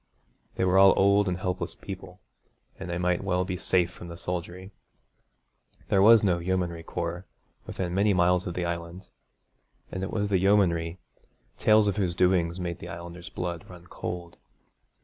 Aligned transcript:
They 0.55 0.65
were 0.65 0.79
all 0.79 0.93
old 0.97 1.27
and 1.27 1.37
helpless 1.37 1.75
people, 1.75 2.19
and 2.79 2.89
they 2.89 2.97
might 2.97 3.23
well 3.23 3.45
be 3.45 3.55
safe 3.55 3.91
from 3.91 4.07
the 4.07 4.17
soldiery. 4.17 4.71
There 5.89 6.01
was 6.01 6.23
no 6.23 6.39
yeomanry 6.39 6.81
corps 6.81 7.27
within 7.67 7.93
many 7.93 8.11
miles 8.11 8.47
of 8.47 8.55
the 8.55 8.65
Island, 8.65 9.03
and 9.91 10.01
it 10.01 10.09
was 10.09 10.29
the 10.29 10.39
yeomanry, 10.39 10.97
tales 11.59 11.85
of 11.87 11.97
whose 11.97 12.15
doings 12.15 12.59
made 12.59 12.79
the 12.79 12.89
Islanders' 12.89 13.29
blood 13.29 13.69
run 13.69 13.85
cold. 13.85 14.37